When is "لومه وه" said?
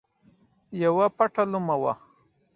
1.51-1.93